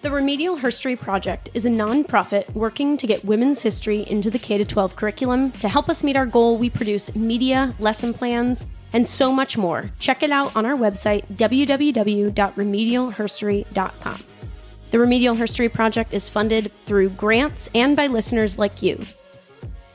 [0.00, 4.62] The Remedial Herstory Project is a nonprofit working to get women's history into the K
[4.62, 5.50] 12 curriculum.
[5.52, 9.90] To help us meet our goal, we produce media, lesson plans, and so much more.
[9.98, 14.24] Check it out on our website, www.remedialherstory.com.
[14.92, 19.04] The Remedial Herstory Project is funded through grants and by listeners like you.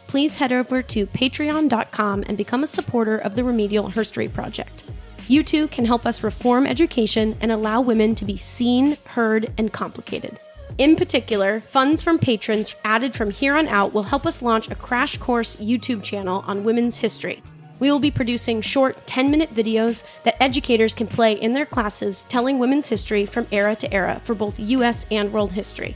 [0.07, 4.83] Please head over to patreon.com and become a supporter of the Remedial Herstory Project.
[5.27, 9.71] You too can help us reform education and allow women to be seen, heard, and
[9.71, 10.37] complicated.
[10.77, 14.75] In particular, funds from patrons added from here on out will help us launch a
[14.75, 17.41] crash course YouTube channel on women's history.
[17.79, 22.25] We will be producing short 10 minute videos that educators can play in their classes
[22.27, 25.95] telling women's history from era to era for both US and world history.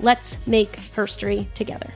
[0.00, 1.92] Let's make herstory together.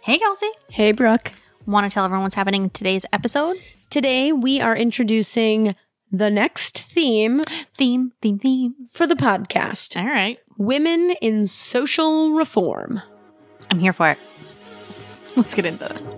[0.00, 0.50] Hey, Kelsie.
[0.70, 1.32] Hey, Brooke.
[1.68, 3.58] Want to tell everyone what's happening in today's episode?
[3.90, 5.76] Today we are introducing
[6.10, 7.42] the next theme
[7.74, 8.74] Theme, theme, theme.
[8.90, 10.38] for the podcast All right.
[10.56, 13.02] Women in Social Reform.
[13.70, 14.18] I'm here for it.
[15.36, 16.14] Let's get into this.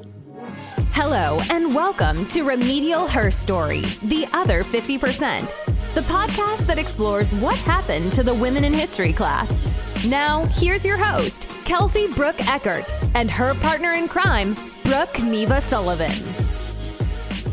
[0.92, 8.12] Hello, and welcome to Remedial Herstory, the other 50%, the podcast that explores what happened
[8.12, 9.51] to the women in history class.
[10.06, 16.11] Now, here's your host, Kelsie Brooke Eckert, and her partner in crime, Brooke Neva Sullivan.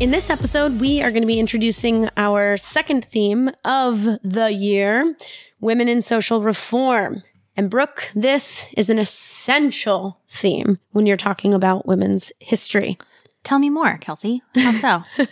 [0.00, 5.14] In this episode, we are going to be introducing our second theme of the year
[5.60, 7.22] Women in Social Reform.
[7.54, 12.96] And Brooke, this is an essential theme when you're talking about women's history.
[13.44, 14.40] Tell me more, Kelsie.
[14.54, 15.26] How so?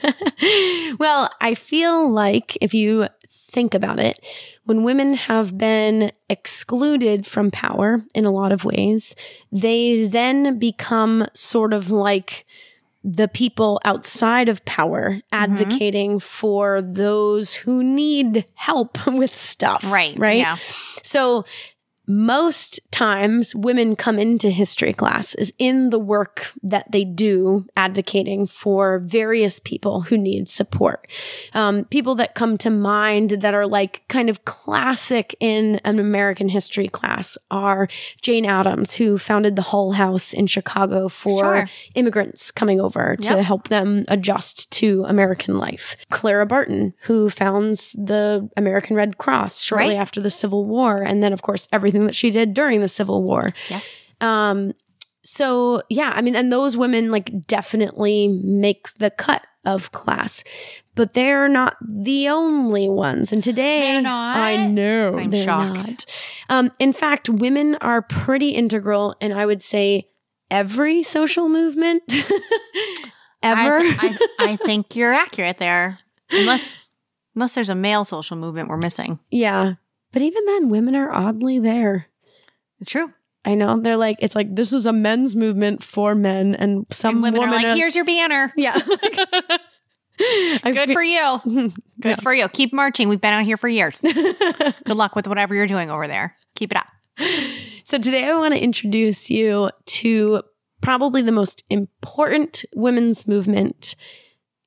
[0.98, 3.08] well, I feel like if you
[3.46, 4.20] think about it,
[4.64, 9.14] when women have been excluded from power in a lot of ways,
[9.52, 12.44] they then become sort of like
[13.04, 15.20] the people outside of power mm-hmm.
[15.32, 19.84] advocating for those who need help with stuff.
[19.84, 20.38] Right, Right.
[20.38, 20.56] yeah.
[21.02, 21.44] So
[22.08, 28.46] most times women come into history class is in the work that they do advocating
[28.46, 31.06] for various people who need support
[31.52, 36.48] um, people that come to mind that are like kind of classic in an american
[36.48, 37.86] history class are
[38.22, 41.66] jane addams who founded the hull house in chicago for Sure.
[41.94, 48.48] immigrants coming over to help them adjust to american life clara barton who founds the
[48.56, 49.96] american red cross shortly Right.
[50.00, 53.22] after the civil war and then of course everything that she did during the civil
[53.22, 54.04] war yes.
[54.20, 54.72] um
[55.24, 60.44] so yeah i mean and those women like definitely make the cut of class
[60.94, 64.36] but they're not the only ones and today They're not?
[64.36, 66.06] i know I'm shocked.
[66.48, 70.08] um in fact women are pretty integral and i would say
[70.50, 72.02] every social movement
[73.42, 75.98] ever I, th- I, I think you're accurate there.
[76.30, 76.90] Unless
[77.34, 79.18] unless there's a male social movement we're missing.
[79.30, 79.74] yeah
[80.12, 82.06] but even then women are oddly there
[82.84, 83.12] True.
[83.44, 87.16] I know they're like it's like this is a men's movement for men, and some
[87.16, 88.52] And women, are like, here's your banner.
[88.56, 88.76] yeah.
[90.64, 91.38] Good for you.
[91.44, 91.72] Good
[92.04, 92.16] Yeah.
[92.16, 92.48] for you.
[92.48, 93.08] Keep marching.
[93.08, 94.00] We've been out here for years.
[94.02, 96.34] Good luck with whatever you're doing over there.
[96.54, 96.86] Keep it up.
[97.84, 100.42] So today I want to introduce you to
[100.80, 103.94] probably the most important women's movement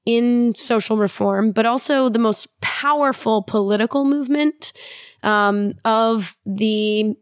[0.06, 4.72] in social reform, but also the most powerful political movement
[5.24, 7.16] um, of the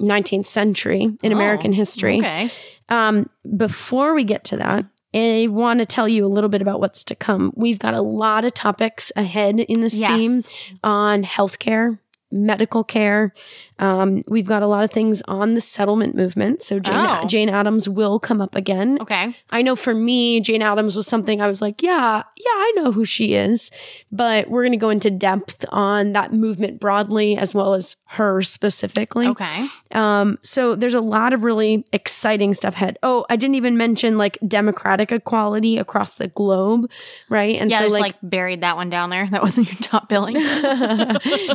[0.00, 2.18] 19th century in Oh, American history.
[2.18, 2.50] Okay.
[2.88, 4.84] Um, before we get to that,
[5.14, 7.52] I want to tell you a little bit about what's to come.
[7.56, 10.10] We've got a lot of topics ahead in this Yes.
[10.10, 10.42] theme
[10.84, 11.98] on healthcare,
[12.30, 13.32] medical care.
[13.78, 16.62] Um, we've got a lot of things on the settlement movement.
[16.62, 17.24] So Jane, Oh.
[17.26, 18.98] Jane Addams will come up again.
[19.00, 19.34] Okay.
[19.50, 22.92] I know for me, Jane Addams was something I was like, yeah, yeah, I know
[22.92, 23.70] who she is.
[24.12, 28.40] But we're going to go into depth on that movement broadly as well as her
[28.40, 29.26] specifically.
[29.26, 29.66] Okay.
[29.92, 32.98] Um, so there's a lot of really exciting stuff ahead.
[33.02, 36.88] Oh, I didn't even mention like democratic equality across the globe,
[37.28, 37.56] right?
[37.56, 39.26] And yeah, so just like, like, buried that one down there.
[39.30, 40.34] That wasn't your top billing.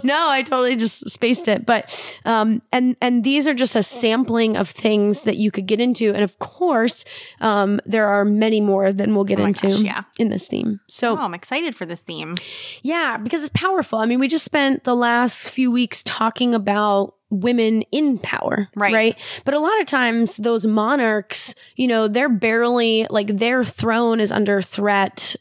[0.03, 1.65] no, I totally just spaced it.
[1.65, 5.80] But um, and and these are just a sampling of things that you could get
[5.80, 7.06] into, and of course,
[7.39, 10.04] um, there are many more than we'll get Oh into gosh, yeah.
[10.19, 10.80] in this theme.
[10.88, 12.36] So oh, I'm excited for this theme.
[12.81, 14.00] yeah, because it's powerful.
[14.00, 18.94] I mean, we just spent the last few weeks talking about women in power, Right.
[18.94, 19.42] Right.
[19.46, 24.32] But a lot of times those monarchs, you know, they're barely like their throne is
[24.32, 25.36] under threat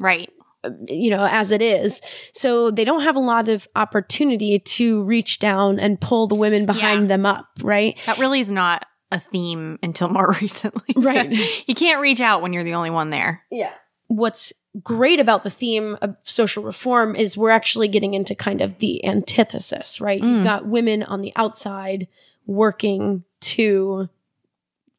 [0.00, 0.30] Right.
[0.64, 2.00] Uh, you know, as it is.
[2.32, 6.66] So they don't have a lot of opportunity to reach down and pull the women
[6.66, 7.08] behind Yeah.
[7.08, 7.96] them up, right?
[8.06, 10.94] That really is not a theme until more recently.
[10.96, 11.30] Right.
[11.68, 13.42] you can't reach out when you're the only one there.
[13.50, 13.72] Yeah.
[14.08, 18.78] What's great about the theme of social reform is we're actually getting into kind of
[18.78, 20.20] the antithesis, right?
[20.20, 20.44] You've mm.
[20.44, 22.08] got women on the outside
[22.46, 24.08] working to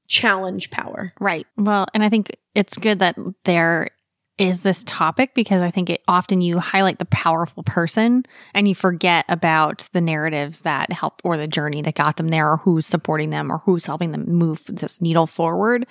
[0.08, 1.14] challenge power.
[1.20, 1.48] Right.
[1.58, 3.90] Well, and I think it's good that there
[4.38, 8.24] is this topic because I think it often you highlight the powerful person
[8.54, 12.50] and you forget about the narratives that help or the journey that got them there
[12.50, 15.86] or who's supporting them or who's helping them move this needle forward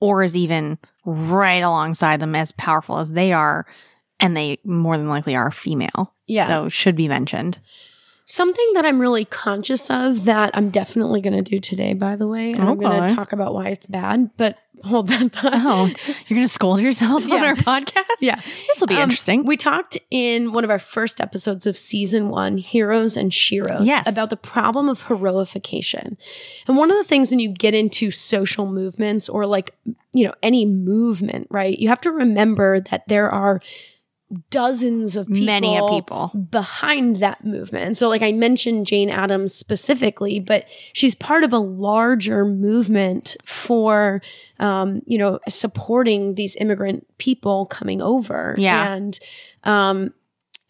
[0.00, 3.66] or is even right alongside them as powerful as they are
[4.20, 6.14] and they more than likely are female.
[6.26, 6.46] Yeah.
[6.46, 7.58] So should be mentioned.
[8.26, 12.26] Something that I'm really conscious of that I'm definitely going to do today, by the
[12.26, 12.52] way.
[12.52, 15.52] And I'm going to talk about why it's bad, but hold that thought.
[15.54, 15.86] Oh,
[16.26, 18.04] you're going to scold yourself on our podcast?
[18.22, 18.36] Yeah.
[18.36, 19.44] This will be Um, interesting.
[19.44, 24.08] We talked in one of our first episodes of season one, Heroes and Sheroes, Yes.
[24.10, 26.16] about the problem of heroification.
[26.66, 29.74] And one of the things when you get into social movements or like,
[30.14, 33.60] you know, any movement, right, you have to remember that there are
[34.50, 36.28] dozens of people Many people.
[36.50, 37.84] behind that movement.
[37.84, 43.36] And so like I mentioned Jane Addams specifically, but she's part of a larger movement
[43.44, 44.22] for
[44.58, 48.54] um, you know, supporting these immigrant people coming over.
[48.58, 48.94] Yeah.
[48.94, 49.18] And
[49.64, 50.14] um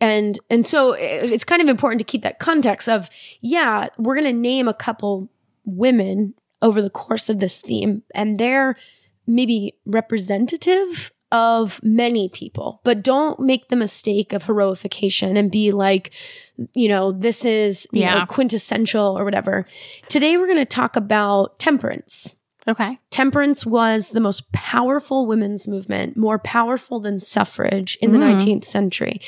[0.00, 3.08] and and so it's kind of important to keep that context of
[3.40, 5.30] yeah, we're going to name a couple
[5.64, 8.76] women over the course of this theme and they're
[9.26, 16.12] maybe representative of many people, but don't make the mistake of heroification and be like,
[16.74, 18.20] you know, this is Yeah.
[18.20, 19.66] know, quintessential or whatever.
[20.08, 22.36] Today we're going to talk about temperance.
[22.66, 22.98] Okay.
[23.10, 28.38] Temperance was the most powerful women's movement, more powerful than suffrage in the Mm.
[28.38, 29.20] 19th century.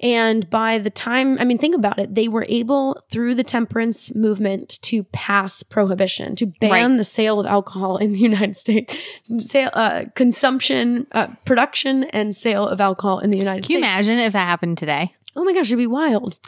[0.00, 4.14] And by the time, I mean, think about it, they were able, through the temperance
[4.14, 6.96] movement, to pass prohibition, to ban Right.
[6.96, 8.96] the sale of alcohol in the United States,
[9.38, 13.74] sale, uh, consumption, uh, production, and sale of alcohol in the United States.
[13.74, 14.06] Can you States.
[14.08, 15.14] imagine if that happened today?
[15.36, 16.38] Oh my gosh, it'd be wild.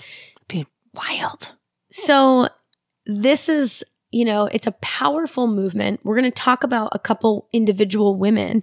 [0.48, 1.52] Be wild.
[1.92, 2.48] So
[3.04, 6.00] this is, you know, it's a powerful movement.
[6.02, 8.62] We're going to talk about a couple individual women,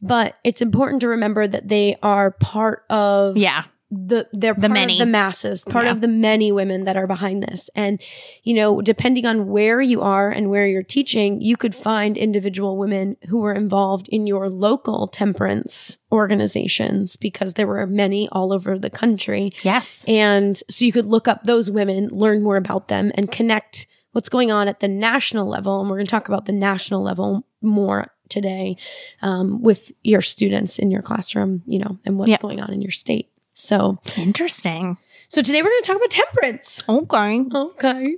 [0.00, 3.64] but it's important to remember that they are part of Yeah.
[3.90, 4.94] the they're The part many.
[4.94, 5.92] of the masses, part Yeah.
[5.92, 7.70] of the many women that are behind this.
[7.76, 8.00] And
[8.42, 12.76] you know, depending on where you are and where you're teaching, you could find individual
[12.76, 18.78] women who were involved in your local temperance organizations because there were many all over
[18.78, 19.50] the country.
[19.62, 20.04] Yes.
[20.08, 24.28] And so you could look up those women, learn more about them, and connect what's
[24.28, 25.80] going on at the national level.
[25.80, 28.76] And we're going to talk about the national level more today
[29.22, 32.38] um, with your students in your classroom, you know, and what's Yeah.
[32.40, 33.30] going on in your state.
[33.52, 34.96] So, Interesting.
[35.28, 36.82] so today we're going to talk about temperance.
[36.88, 37.44] Okay.
[37.54, 38.16] Okay.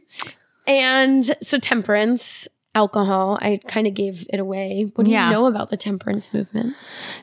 [0.67, 4.91] And so temperance, alcohol, I kind of gave it away.
[4.95, 5.27] What do Yeah.
[5.29, 6.75] you know about the temperance movement?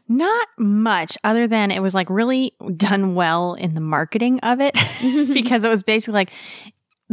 [0.08, 4.74] Not much other than it was like really done well in the marketing of it
[5.34, 6.32] because it was basically like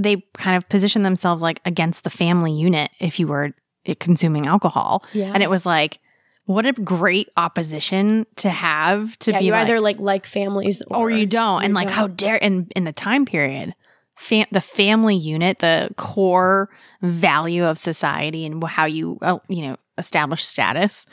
[0.03, 3.53] they kind of position themselves like against the family unit if you were
[3.99, 5.05] consuming alcohol.
[5.13, 5.33] Yeah.
[5.33, 5.99] And it was like,
[6.45, 10.83] what a great opposition to have to yeah, be you like, either like like families
[10.83, 11.63] or, or you don't.
[11.63, 11.97] And like, don't.
[11.97, 13.75] how dare in in the time period,
[14.17, 16.69] fam- the family unit, the core
[17.03, 21.07] value of society, and how you uh, you know establish status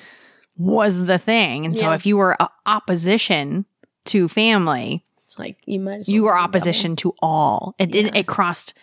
[0.55, 1.65] was the thing.
[1.65, 3.65] And so, if you were uh, opposition
[4.05, 6.43] to family, It's like you might as well you were be double.
[6.45, 7.75] opposition to all.
[7.77, 8.15] It didn't.
[8.15, 8.73] It crossed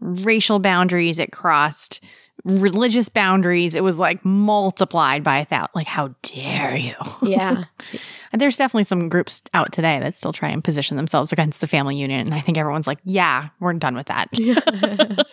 [0.00, 1.18] racial boundaries.
[1.18, 2.02] It crossed
[2.44, 3.74] religious boundaries.
[3.74, 5.70] It was like multiplied by a thousand.
[5.74, 6.94] Like, how dare you?
[7.22, 7.64] Yeah.
[8.32, 11.66] And there's definitely some groups out today that still try and position themselves against the
[11.66, 12.24] family unit.
[12.24, 14.28] And I think everyone's like, yeah, we're done with that.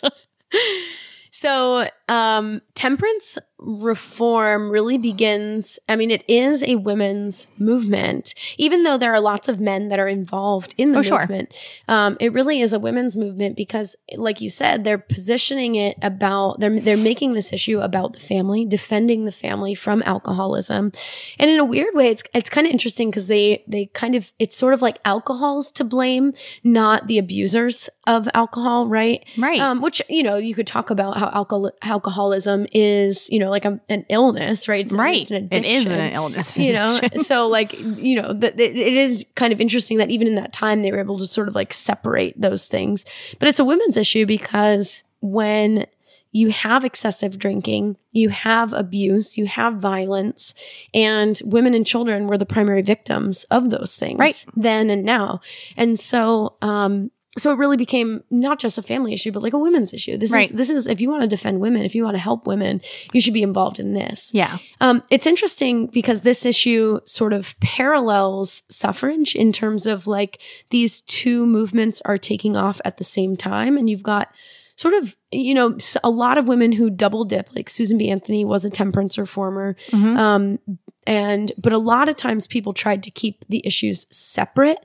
[1.31, 5.79] so, um, temperance reform really begins.
[5.89, 9.99] I mean, it is a women's movement, even though there are lots of men that
[9.99, 11.19] are involved in the Oh, sure.
[11.21, 11.53] movement.
[11.87, 16.59] Um, it really is a women's movement because, like you said, they're positioning it about
[16.59, 20.91] they're they're making this issue about the family, defending the family from alcoholism,
[21.39, 24.31] and in a weird way, it's it's kind of interesting because they they kind of
[24.39, 26.33] it's sort of like alcohol's to blame,
[26.63, 29.27] not the abusers of alcohol, right?
[29.37, 29.59] Right.
[29.59, 33.65] Um, which you know you could talk about how alcohol alcoholism is you know like
[33.65, 34.85] a, an illness, right?
[34.85, 35.21] It's, right.
[35.23, 36.55] It's an it is an illness.
[36.55, 36.89] You know,
[37.23, 40.53] so like you know that it, it is kind of interesting that even in that
[40.53, 43.05] time they were able to sort of like separate those things.
[43.39, 45.87] But it's a women's issue because when
[46.31, 50.53] you have excessive drinking, you have abuse, you have violence,
[50.93, 54.45] and women and children were the primary victims of those things Right.
[54.55, 55.39] then and now.
[55.75, 59.59] And so, um, so it really became not just a family issue, but like a
[59.59, 60.17] women's issue.
[60.17, 60.49] This Right.
[60.49, 62.81] is this is if you want to defend women, if you want to help women,
[63.13, 64.31] you should be involved in this.
[64.33, 64.57] Yeah.
[64.81, 70.39] Um, it's interesting because this issue sort of parallels suffrage in terms of like
[70.71, 74.31] these two movements are taking off at the same time, and you've got
[74.75, 77.49] sort of you know a lot of women who double dip.
[77.55, 78.09] Like Susan B.
[78.09, 80.17] Anthony was a temperance reformer, Mhm.
[80.17, 80.59] um,
[81.05, 84.79] and but a lot of times people tried to keep the issues separate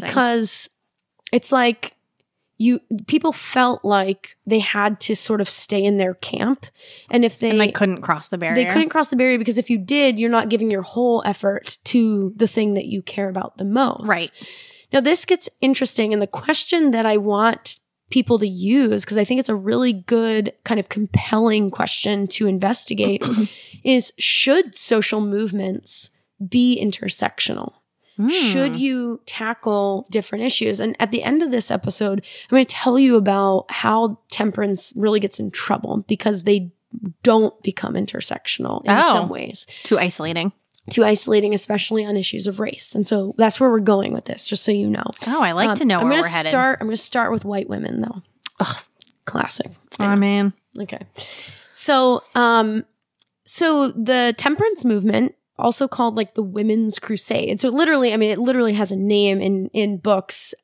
[0.00, 0.68] because
[1.32, 1.94] it's like
[2.58, 6.66] you people felt like they had to sort of stay in their camp
[7.10, 8.54] and if they and like couldn't cross the barrier.
[8.64, 11.76] they couldn't cross the barrier because if you did you're not giving your whole effort
[11.84, 14.30] to the thing that you care about the most Right.
[14.92, 17.78] now this gets interesting and the question that i want
[18.10, 22.46] people to use because i think it's a really good kind of compelling question to
[22.46, 23.22] investigate
[23.84, 26.10] is should social movements
[26.48, 27.74] be intersectional
[28.16, 28.28] Hmm.
[28.28, 30.80] should you tackle different issues?
[30.80, 34.92] And at the end of this episode, I'm going to tell you about how temperance
[34.96, 36.72] really gets in trouble because they
[37.22, 39.12] don't become intersectional in Oh.
[39.12, 40.52] some ways, too isolating.
[40.88, 42.94] too isolating, especially on issues of race.
[42.94, 45.04] And so that's where we're going with this, just so you know.
[45.26, 46.50] Oh, I like Um, to know I'm where gonna we're headed.
[46.52, 46.78] start.
[46.80, 48.22] I'm going to start with white women, though.
[48.60, 48.76] Ugh,
[49.24, 49.70] Classic.
[49.98, 50.52] oh man.
[50.78, 51.00] Okay.
[51.72, 52.84] So, um,
[53.44, 57.60] so the temperance movement, also called like the Women's Crusade.
[57.60, 60.54] So literally, I mean, it literally has a name in in books,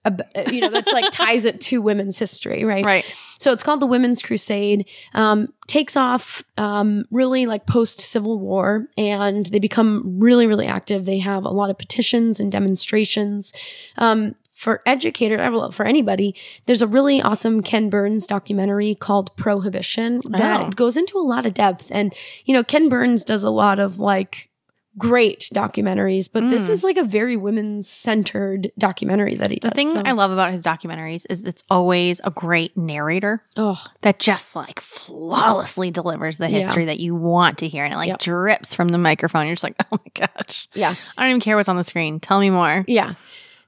[0.49, 2.85] you know, that's like ties it to women's history, right?
[2.85, 3.17] Right.
[3.39, 4.89] So it's called the Women's Crusade.
[5.15, 11.07] Um, takes off um, really like post Civil War, and they become really, really active.
[11.07, 13.53] They have a lot of petitions and demonstrations.
[13.97, 20.61] Um, for educator, for anybody, there's a really awesome Ken Burns documentary called Prohibition that
[20.61, 20.71] Oh.
[20.71, 21.89] goes into a lot of depth.
[21.91, 24.51] And you know, Ken Burns does a lot of like
[24.99, 26.71] great documentaries, but this Mm.
[26.71, 29.71] is like a very women centered documentary that he does.
[29.71, 33.83] The thing so- I love about his documentaries is it's always a great narrator oh,
[34.03, 36.59] that just like flawlessly delivers the Yeah.
[36.59, 38.19] history that you want to hear and it like Yep.
[38.19, 39.47] drips from the microphone.
[39.47, 40.69] You're just like, oh my gosh.
[40.75, 40.95] yeah.
[41.17, 42.21] I don't even care what's on the screen.
[42.21, 42.85] Tell me more.
[42.87, 43.15] Yeah.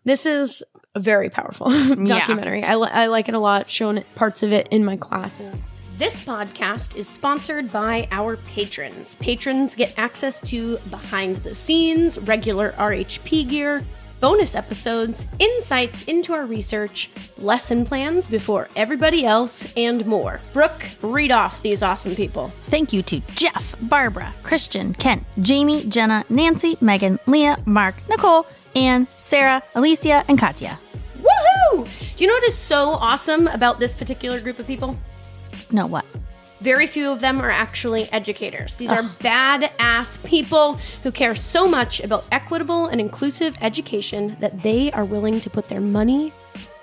[0.04, 0.62] This is
[0.94, 1.70] a very powerful
[2.06, 2.62] documentary.
[2.62, 3.62] I, li- I like it a lot.
[3.62, 5.68] I've shown parts of it in my classes.
[5.96, 9.14] This podcast is sponsored by our patrons.
[9.14, 13.80] Patrons get access to behind the scenes, regular RHP gear,
[14.18, 20.40] bonus episodes, insights into our research, lesson plans before everybody else, and more.
[20.52, 22.48] Brooke, read off these awesome people.
[22.64, 29.06] Thank you to Jeff, Barbara, Christian, Kent, Jamie, Jenna, Nancy, Megan, Leah, Mark, Nicole, Anne,
[29.16, 30.76] Sarah, Alicia, and Katya.
[31.22, 32.16] Woohoo!
[32.16, 34.98] Do you know what is so awesome about this particular group of people?
[35.70, 36.04] No, what?
[36.60, 38.76] Very few of them are actually educators.
[38.76, 44.90] These are badass people who care so much about equitable and inclusive education that they
[44.92, 46.30] are willing to put their money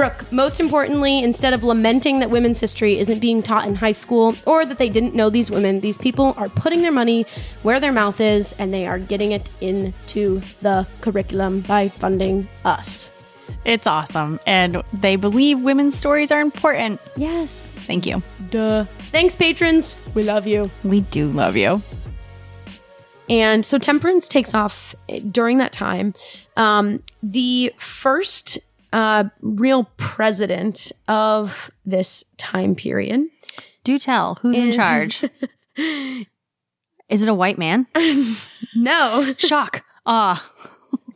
[0.01, 4.35] Brooke, most importantly, instead of lamenting that women's history isn't being taught in high school
[4.47, 7.23] or that they didn't know these women, these people are putting their money
[7.61, 13.11] where their mouth is and they are getting it into the curriculum by funding us.
[13.63, 14.39] It's awesome.
[14.47, 16.99] And they believe women's stories are important.
[17.15, 17.69] Yes.
[17.85, 18.23] Thank you.
[18.49, 18.85] Duh.
[19.11, 19.99] Thanks, patrons.
[20.15, 20.71] We love you.
[20.83, 21.83] We do love you.
[23.29, 24.95] And so temperance takes off
[25.29, 26.15] during that time.
[26.57, 28.57] Um, the first
[28.93, 33.25] uh, real president of this time period.
[33.83, 35.23] Do tell who's in charge.
[37.09, 37.87] Is it a white man?
[38.73, 39.33] No.
[39.37, 39.83] Shock.
[40.05, 40.49] Ah.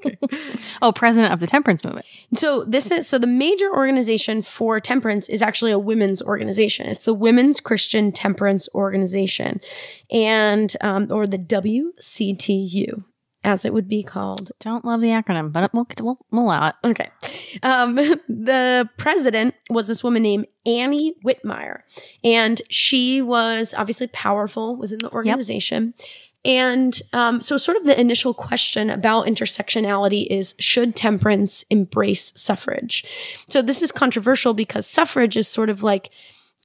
[0.81, 2.05] oh, president of the temperance movement.
[2.33, 6.87] So this is so the major organization for temperance is actually a women's organization.
[6.87, 9.61] It's the Women's Christian Temperance Organization,
[10.11, 13.03] and um, or the WCTU,
[13.45, 14.51] as it would be called.
[14.59, 16.75] Don't love the acronym, but we'll, we'll, we'll allow it.
[16.83, 17.09] Okay.
[17.63, 17.95] Um,
[18.27, 21.81] the president was this woman named Annie Wittenmyer,
[22.23, 25.93] and she was obviously powerful within the organization.
[26.43, 33.05] and um, so, sort of the initial question about intersectionality is should temperance embrace suffrage?
[33.47, 36.09] So, this is controversial because suffrage is sort of like,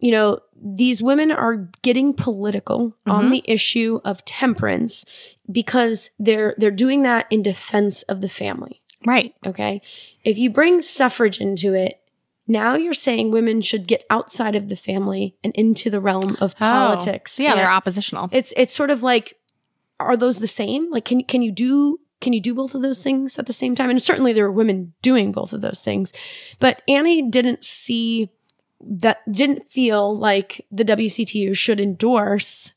[0.00, 3.32] you know, these women are getting political on mm-hmm.
[3.32, 5.04] the issue of temperance
[5.50, 8.82] because they're they're doing that in defense of the family.
[9.06, 9.34] Right.
[9.46, 9.80] Okay.
[10.24, 12.00] If you bring suffrage into it,
[12.46, 16.54] now you're saying women should get outside of the family and into the realm of
[16.56, 16.58] oh.
[16.58, 17.34] politics.
[17.34, 17.36] Oh.
[17.36, 18.28] So yeah, they're oppositional.
[18.32, 19.38] it's it's sort of like,
[19.98, 20.90] are those the same?
[20.90, 23.74] Like, can can you do can you do both of those things at the same
[23.74, 23.88] time?
[23.88, 26.12] And certainly there were women doing both of those things,
[26.58, 28.30] but Annie didn't see
[28.80, 32.72] that didn't feel like the WCTU should endorse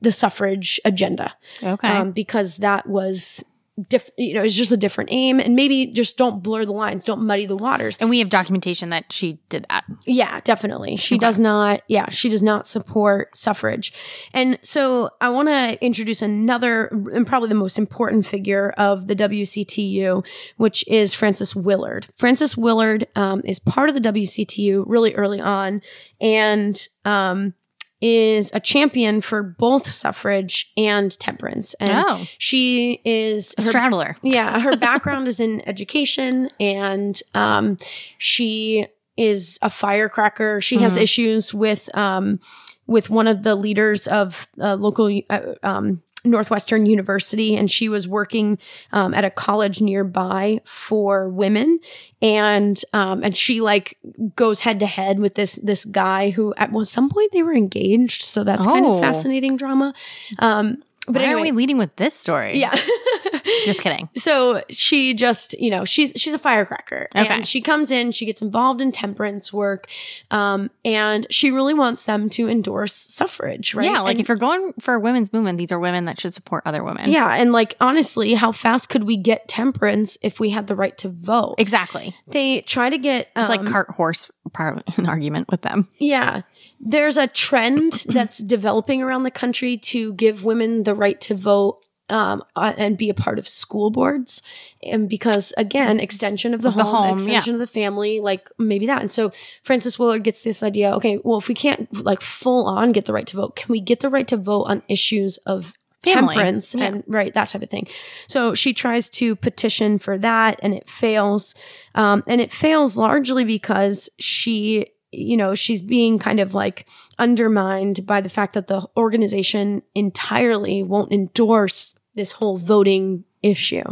[0.00, 1.88] the suffrage agenda okay.
[1.88, 3.44] um, because that was
[3.88, 5.40] diff- you know it's just a different aim.
[5.40, 7.96] And maybe just don't blur the lines don't muddy the waters.
[7.98, 9.84] And we have documentation that she did that.
[10.06, 10.96] yeah definitely.
[10.96, 13.92] She does not yeah she does not support suffrage.
[14.32, 19.16] And so i want to introduce another and probably the most important figure of the
[19.16, 22.06] wctu which is frances willard.
[22.16, 25.82] Frances willard um, is part of the wctu really early on.
[26.20, 27.54] And um,
[28.00, 32.24] is a champion for both suffrage and temperance and Oh.
[32.38, 34.16] she is A her- straddler.
[34.22, 37.76] yeah, her background is in education, and um,
[38.18, 40.60] she is a firecracker.
[40.60, 42.40] She has issues with um,
[42.86, 48.06] with one of the leaders of a local uh, um, Northwestern University, and she was
[48.06, 48.58] working
[48.92, 51.78] um, at a college nearby for women,
[52.20, 53.96] and um, and she like
[54.36, 57.54] goes head to head with this this guy who at well, some point they were
[57.54, 58.94] engaged, so that's kind Oh.
[58.94, 59.94] of fascinating drama.
[60.38, 62.58] Um, but Why anyway, are we leading with this story?
[62.58, 62.74] yeah.
[63.64, 64.08] Just kidding.
[64.16, 67.26] so she just you know she's she's a firecracker Okay.
[67.28, 69.86] and she comes in she gets involved in temperance work
[70.30, 74.36] um and she really wants them to endorse suffrage right Yeah, like And- if you're
[74.36, 77.10] going for a women's movement, these are women that should support other women.
[77.10, 80.96] yeah and like honestly how fast could we get temperance if we had the right
[80.98, 82.14] to vote Exactly.
[82.28, 85.86] they try to get It's like um, cart horse an argument with them.
[85.98, 86.42] Yeah.
[86.80, 91.78] There's a trend that's developing around the country to give women the right to vote
[92.10, 94.42] um, uh, and be a part of school boards.
[94.82, 98.48] And because, again, extension of the, Of the home, home, extension of the family, like
[98.58, 99.00] maybe that.
[99.00, 99.30] And so
[99.62, 103.12] Frances Willard gets this idea okay, well, if we can't like full on get the
[103.12, 106.34] right to vote, can we get the right to vote on issues of Family.
[106.34, 106.84] temperance Yeah.
[106.84, 107.86] and right that type of thing
[108.26, 111.54] so she tries to petition for that and it fails
[111.94, 116.86] um, and it fails largely because she you know she's being kind of like
[117.18, 123.82] undermined by the fact that the organization entirely won't endorse this whole voting issue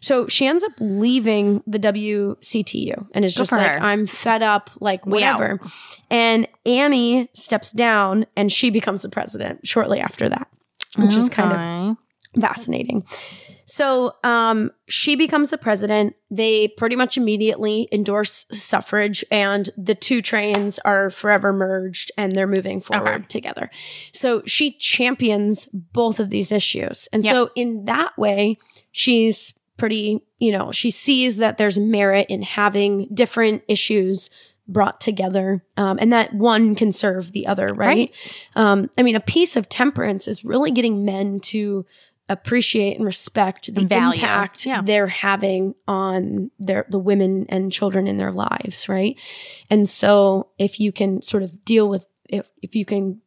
[0.00, 3.80] so she ends up leaving the WCTU and is just like her.
[3.80, 5.58] I'm fed up like whatever
[6.08, 10.46] and Annie steps down and she becomes the president shortly after that
[10.98, 13.04] which is kind of fascinating.
[13.66, 16.14] So um, she becomes the president.
[16.30, 22.46] They pretty much immediately endorse suffrage, and the two trains are forever merged and they're
[22.46, 23.24] moving forward Okay.
[23.28, 23.68] together.
[24.12, 27.08] So she champions both of these issues.
[27.12, 28.58] And so, in that way,
[28.92, 34.30] she's pretty, you know, she sees that there's merit in having different issues
[34.68, 38.14] brought together um, and that one can serve the other right, Right.
[38.56, 41.86] Um, i mean a piece of temperance is really getting men to
[42.28, 44.20] appreciate and respect the value.
[44.20, 44.82] impact Yeah.
[44.82, 49.18] they're having on their the women and children in their lives right
[49.70, 53.20] and so if you can sort of deal with if, if you can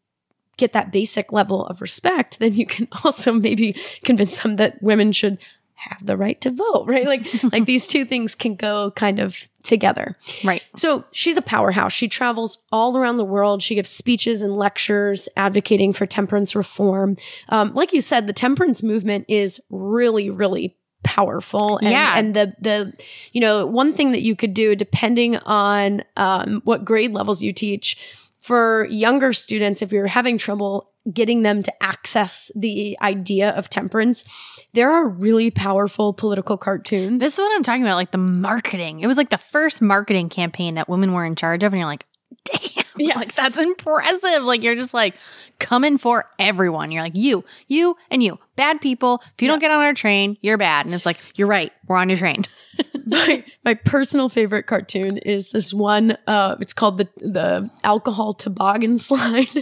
[0.58, 5.12] get that basic level of respect then you can also maybe convince them that women
[5.14, 5.38] should
[5.80, 9.48] have the right to vote right like like these two things can go kind of
[9.64, 10.64] together Right.
[10.78, 11.92] so she's a powerhouse.
[11.92, 13.62] She travels all around the world.
[13.62, 17.18] She gives speeches and lectures advocating for temperance reform.
[17.50, 21.78] Um, like you said, the temperance movement is really, really powerful.
[21.78, 22.18] And, Yeah.
[22.18, 22.94] And the the
[23.34, 27.52] you know one thing that you could do depending on um, what grade levels you
[27.52, 27.98] teach
[28.38, 34.26] for younger students, if you're having trouble getting them to access the idea of temperance,
[34.74, 37.20] there are really powerful political cartoons.
[37.20, 37.96] This is what I'm talking about.
[37.96, 39.00] Like the marketing.
[39.00, 41.74] It was like the first marketing campaign that women were in charge of.
[41.74, 42.06] And you're like,
[42.46, 42.86] damn.
[42.98, 43.16] Yeah.
[43.16, 44.44] Like that's impressive.
[44.44, 45.16] Like you're just like
[45.60, 46.92] coming for everyone.
[46.92, 48.38] You're like, you, you, and you.
[48.56, 49.22] Bad people.
[49.36, 50.86] If you don't get on our train, you're bad.
[50.86, 51.72] And it's like, you're right.
[51.88, 52.46] We're on your train.
[53.10, 56.18] my my personal favorite cartoon is this one.
[56.28, 59.56] Uh, it's called the the alcohol toboggan slide,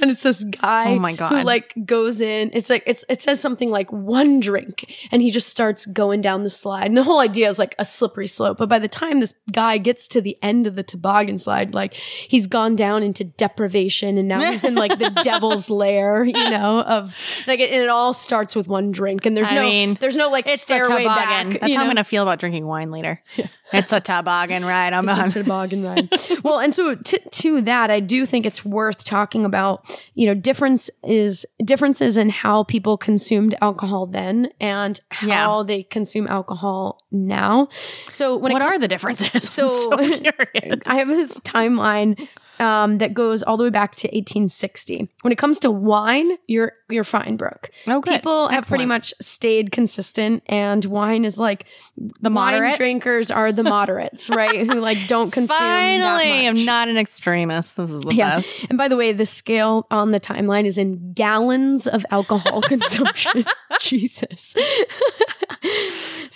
[0.00, 0.92] and it's this guy.
[0.92, 2.50] Oh my Who like goes in?
[2.52, 6.42] It's like it's it says something like one drink, and he just starts going down
[6.44, 6.86] the slide.
[6.86, 8.58] And the whole idea is like a slippery slope.
[8.58, 11.94] But by the time this guy gets to the end of the toboggan slide, like
[11.94, 16.24] he's gone down into deprivation, and now he's in like the devil's lair.
[16.24, 17.14] You know, of
[17.46, 20.28] like, and it all starts with one drink, and there's I no mean, there's no
[20.30, 21.58] like It's stairway back.
[21.60, 23.20] That's how I'm going to feel about drinking wine later.
[23.74, 24.92] It's a toboggan ride.
[24.92, 25.30] I'm on.
[25.30, 26.10] Toboggan ride.
[26.44, 29.98] well, and so to, to that, I do think it's worth talking about.
[30.14, 35.64] You know, difference is differences in how people consumed alcohol then and how Yeah.
[35.66, 37.68] they consume alcohol now.
[38.10, 39.48] So when What are the differences?
[39.48, 39.92] So- so.
[40.84, 42.28] I have this timeline
[42.62, 45.08] um, that goes all the way back to 1860.
[45.22, 47.70] When it comes to wine, you're you're fine, Brooke.
[47.86, 48.14] Oh, good.
[48.14, 52.76] People have pretty much stayed consistent, and wine is like The wine moderate?
[52.76, 54.60] drinkers are the moderates, right?
[54.72, 55.48] Who like don't consume.
[55.58, 57.76] that Finally, I'm not an extremist.
[57.78, 58.36] This is the Yeah.
[58.36, 58.66] best.
[58.68, 63.44] And by the way, the scale on the timeline is in gallons of alcohol consumption.
[63.80, 64.54] Jesus.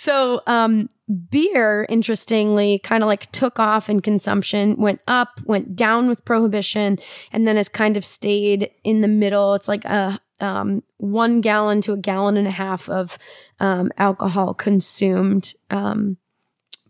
[0.07, 0.87] So, um,
[1.29, 6.97] beer, interestingly, kind of like took off in consumption, went up, went down with prohibition,
[7.33, 9.53] and then has kind of stayed in the middle.
[9.53, 13.17] It's like a um, one gallon to a gallon and a half of
[13.59, 16.15] um, alcohol consumed um,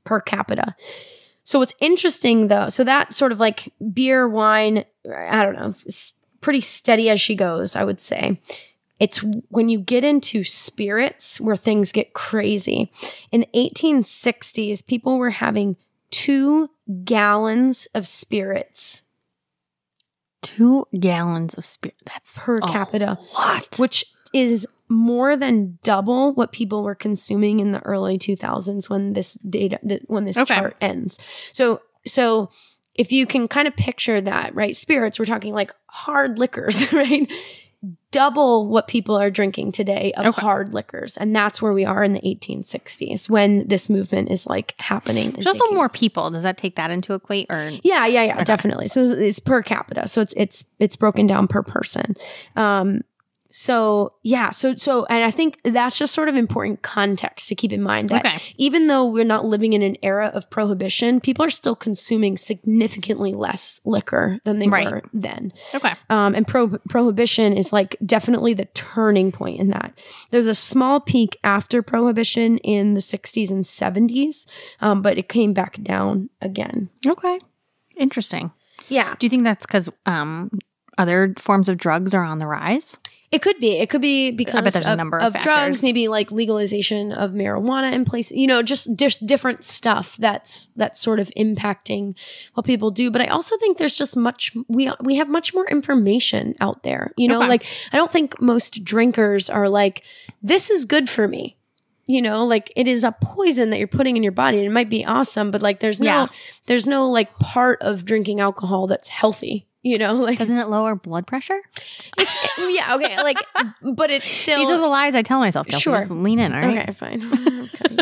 [0.04, 0.76] per capita.
[1.42, 5.74] So what's interesting though, so that sort of like beer, wine, I don't know,
[6.42, 8.40] pretty steady as she goes, I would say.
[9.00, 12.92] It's when you get into spirits where things get crazy.
[13.32, 15.76] In 1860s, people were having
[16.10, 16.70] two
[17.04, 19.04] gallons of spirits
[20.44, 21.96] Two gallons of spirit.
[22.06, 23.78] That's per a capita, lot.
[23.80, 29.34] which is more than double what people were consuming in the early 2000s when this
[29.36, 30.56] data when this Okay.
[30.56, 31.18] chart ends.
[31.54, 32.52] So so
[32.94, 34.76] if you can kind of picture that, right?
[34.76, 37.30] Spirits, we're talking like hard liquors, right?
[38.18, 40.42] Double what people are drinking today of Okay.
[40.42, 41.18] hard liquors.
[41.18, 45.30] And that's where we are in the 1860s when this movement is like happening.
[45.32, 46.32] There's also more people.
[46.32, 48.88] Does that take that into equate or yeah, yeah, yeah, definitely.
[48.88, 50.08] So it's per capita.
[50.08, 52.16] So it's it's it's broken down per person.
[52.56, 53.02] Um
[53.50, 57.72] so yeah, so so and I think that's just sort of important context to keep
[57.72, 58.38] in mind that Okay.
[58.58, 63.34] even though we're not living in an era of prohibition, people are still consuming significantly
[63.34, 64.90] less liquor than they Right.
[64.92, 65.54] were then.
[65.74, 65.94] Okay.
[66.10, 69.98] Um, and pro- prohibition is like definitely the turning point in that.
[70.32, 74.46] There's a small peak after prohibition in the 60s and 70s,
[74.82, 76.90] um, but it came back down again.
[77.06, 77.40] Okay.
[77.96, 78.52] Interesting.
[78.90, 79.16] Yeah.
[79.18, 80.52] Do you think that's because um,
[80.98, 82.98] other forms of drugs are on the rise?
[83.30, 83.78] It could be.
[83.78, 88.06] It could be because of, number of of drugs, maybe like legalization of marijuana in
[88.06, 88.32] place.
[88.32, 92.18] You know, just dis- different stuff that's that's sort of impacting
[92.54, 93.12] what people do.
[93.12, 97.12] But I also think there's just much we we have much more information out there.
[97.18, 97.50] You know, Okay.
[97.50, 100.04] like I don't think most drinkers are like
[100.42, 101.58] this is good for me.
[102.06, 104.72] You know, like it is a poison that you're putting in your body, and it
[104.72, 106.28] might be awesome, but like there's no Yeah.
[106.68, 109.68] there's no like part of drinking alcohol that's healthy.
[109.88, 111.60] You know, like Doesn't it lower blood pressure?
[112.58, 113.38] yeah, okay, like
[113.82, 115.68] but it's still These are the lies I tell myself.
[115.68, 115.80] Kelsie.
[115.82, 115.96] Sure.
[115.96, 116.54] Just lean in.
[116.54, 116.90] All right.
[116.90, 117.22] Okay, fine.
[117.74, 117.98] okay.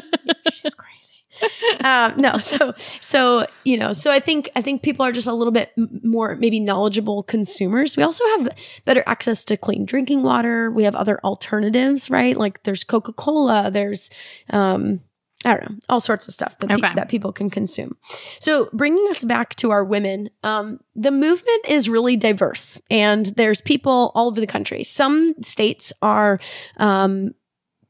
[0.52, 1.82] She's crazy.
[1.84, 5.34] um, no, so so you know, so I think I think people are just a
[5.34, 5.72] little bit
[6.04, 7.98] more maybe knowledgeable consumers.
[7.98, 8.50] We also have
[8.86, 10.72] better access to clean drinking water.
[10.72, 12.36] We have other alternatives, right?
[12.38, 13.70] Like there's Coca Cola.
[13.70, 14.10] There's
[14.50, 15.02] um,
[15.46, 16.94] I don't know, all sorts of stuff that, pe- Okay.
[16.96, 17.96] that people can consume.
[18.40, 23.62] So, bringing us back to our women, um, the movement is really diverse, and there's
[23.62, 24.84] people all over the country.
[24.84, 26.40] Some states are
[26.78, 27.36] um,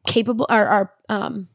[0.05, 1.47] capable, are, are um,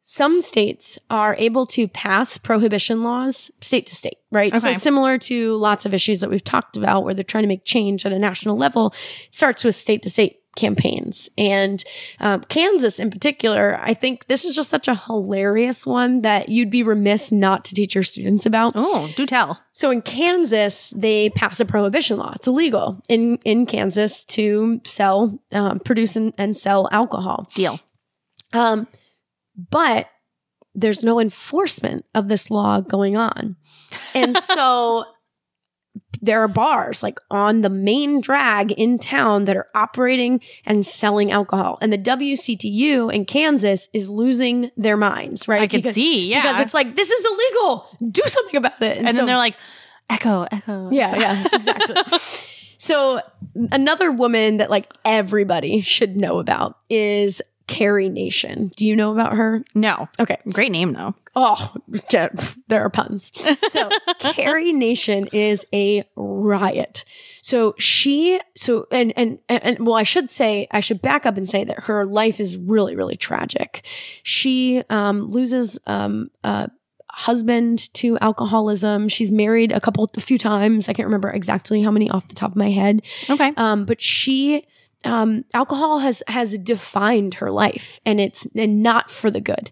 [0.00, 4.54] some states are able to pass prohibition laws state to state, right?
[4.56, 7.64] So similar to lots of issues that we've talked about where they're trying to make
[7.66, 8.94] change at a national level,
[9.30, 11.30] starts with state to state campaigns.
[11.38, 11.82] And
[12.20, 16.70] um, Kansas in particular, I think this is just such a hilarious one that you'd
[16.70, 18.72] be remiss not to teach your students about.
[18.74, 19.60] Oh, do tell.
[19.72, 22.32] So in Kansas, they pass a prohibition law.
[22.34, 27.48] It's illegal in, in Kansas to sell, um, produce and, and sell alcohol.
[27.54, 27.78] Deal.
[28.52, 28.88] Um,
[29.70, 30.08] but
[30.74, 33.56] there's no enforcement of this law going on.
[34.14, 35.04] And so
[36.20, 41.30] there are bars like on the main drag in town that are operating and selling
[41.30, 41.78] alcohol.
[41.80, 45.62] And the WCTU in Kansas is losing their minds, right?
[45.62, 46.42] I could see, yeah.
[46.42, 47.86] Because it's like, this is illegal.
[48.10, 48.98] Do something about it.
[48.98, 49.56] And so- then they're like,
[50.10, 50.90] echo, echo.
[50.90, 52.18] yeah, yeah, exactly.
[52.78, 53.20] so
[53.70, 58.72] another woman that like everybody should know about is Carry Nation.
[58.76, 59.62] Do you know about her?
[59.74, 60.08] No.
[60.18, 60.38] Okay.
[60.50, 61.14] Great name though.
[61.36, 61.74] Oh,
[62.68, 63.30] there are puns.
[63.68, 67.04] So, Carry Nation is a riot.
[67.42, 71.36] So she, so and, and and and well, I should say, I should back up
[71.36, 73.84] and say that her life is really, really tragic.
[74.22, 76.70] She um, loses um, a
[77.18, 79.08] husband to alcoholism.
[79.08, 80.88] She's married a couple, a few times.
[80.88, 83.02] I can't remember exactly how many off the top of my head.
[83.28, 83.52] Okay.
[83.56, 84.64] Um, but she,
[85.04, 89.70] um, alcohol has has defined her life, and it's and not for the good.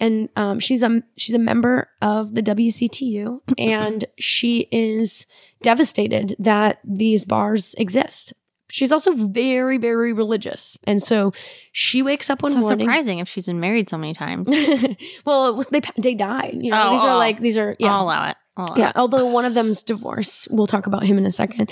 [0.00, 5.26] And um, she's a she's a member of the WCTU, and she is
[5.62, 8.32] devastated that these bars exist.
[8.70, 11.32] She's also very very religious, and so
[11.70, 12.80] she wakes up one so morning.
[12.80, 14.48] surprising if she's been married so many times.
[15.24, 16.56] well, it was, they they died.
[16.60, 17.18] You know, Oh, these are oh.
[17.18, 17.94] like these are yeah.
[17.94, 18.36] I'll allow it.
[18.56, 18.96] I'll allow Yeah, it.
[18.96, 20.48] although one of them's divorce.
[20.50, 21.70] We'll talk about him in a second.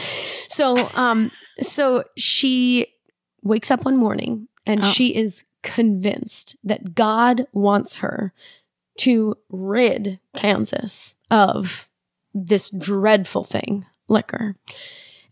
[0.48, 1.30] So, um,
[1.66, 2.86] so she
[3.42, 4.90] wakes up one morning and Oh.
[4.90, 8.32] she is convinced that God wants her
[8.98, 11.88] to rid Kansas of
[12.34, 14.56] this dreadful thing, liquor.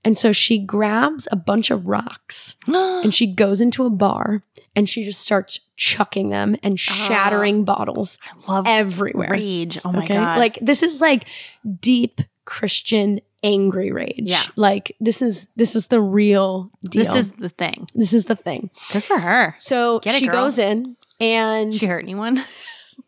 [0.05, 4.43] And so she grabs a bunch of rocks and she goes into a bar
[4.75, 6.93] and she just starts chucking them and ah.
[6.93, 9.31] shattering bottles I love everywhere.
[9.31, 9.79] rage.
[9.85, 10.38] Oh my god.
[10.38, 11.27] Like this is like
[11.81, 14.14] deep Christian angry rage.
[14.18, 14.42] Yeah.
[14.57, 17.05] Like this is this is the real deal.
[17.05, 17.87] this is the thing.
[17.94, 18.70] this is the thing.
[18.92, 19.55] Good for her.
[19.59, 20.44] So Get she girl.
[20.44, 22.42] goes in and she hurt anyone?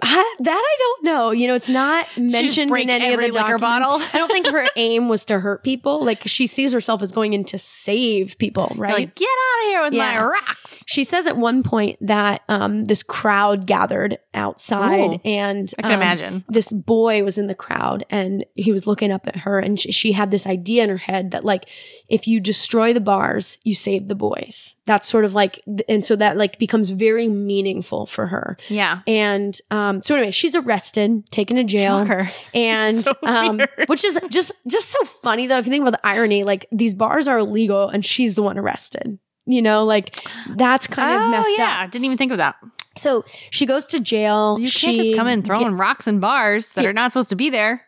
[0.05, 1.31] I- that I don't know.
[1.31, 4.01] You know, it's not mentioned in any of the liquor bottle?
[4.13, 6.05] I don't think her aim was to hurt people.
[6.05, 8.95] Like she sees herself as going in to save people, right?
[8.95, 10.15] Like, get out of here with Yeah.
[10.19, 10.83] my rocks.
[10.89, 15.21] She says at one point that um, this crowd gathered outside, Ooh.
[15.25, 16.45] and I can um, imagine.
[16.49, 19.93] this boy was in the crowd, and he was looking up at her, and she,
[19.93, 21.69] she had this idea in her head that like
[22.09, 24.75] if you destroy the bars, you save the boys.
[24.87, 28.57] That's sort of like, and so that like becomes very meaningful for her.
[28.69, 29.01] Yeah.
[29.07, 32.31] And um, so anyway, she's arrested, taken to jail, Shocker.
[32.55, 33.71] and So um, weird.
[33.87, 35.59] which is just just so funny though.
[35.59, 38.59] If you think about the irony, like these bars are illegal, and she's the one
[38.59, 39.19] arrested.
[39.45, 41.83] You know, like that's kind of oh, messed yeah.
[41.83, 41.91] up.
[41.91, 42.57] Didn't even think of that.
[42.97, 44.59] So she goes to jail.
[44.61, 46.91] You she can't just come in throwing get- rocks and bars that Yeah.
[46.91, 47.83] are not supposed to be there.